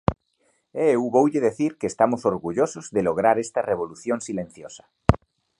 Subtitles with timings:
[0.83, 4.83] E eu voulle dicir que estamos orgullosos de lograr esta revolución silenciosa.